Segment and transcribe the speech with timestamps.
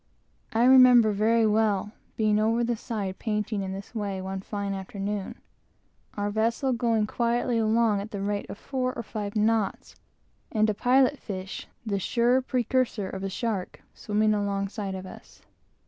[0.51, 5.39] I remember very well being over the side painting in this way, one fine afternoon,
[6.17, 9.95] our vessel going quietly along at the rate of four or five knots,
[10.51, 15.43] and a pilot fish, the sure precursor of the shark, swimming alongside of us.